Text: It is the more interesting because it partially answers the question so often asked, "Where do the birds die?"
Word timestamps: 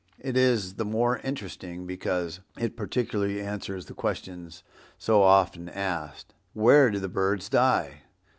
It 0.17 0.35
is 0.35 0.73
the 0.77 0.83
more 0.83 1.19
interesting 1.19 1.85
because 1.85 2.39
it 2.57 2.75
partially 2.75 3.39
answers 3.39 3.85
the 3.85 3.93
question 3.93 4.49
so 4.97 5.21
often 5.21 5.69
asked, 5.69 6.33
"Where 6.53 6.89
do 6.89 6.97
the 6.97 7.07
birds 7.07 7.49
die?" 7.49 8.01